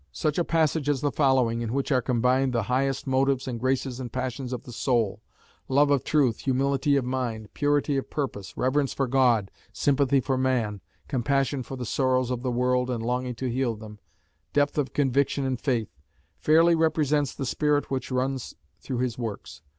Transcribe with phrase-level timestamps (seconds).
[0.11, 3.99] Such a passage as the following in which are combined the highest motives and graces
[3.99, 5.21] and passions of the soul,
[5.67, 10.81] love of truth, humility of mind, purity of purpose, reverence for God, sympathy for man,
[11.07, 13.99] compassion for the sorrows of the world and longing to heal them,
[14.53, 15.91] depth of conviction and faith
[16.39, 19.61] fairly represents the spirit which runs through his works.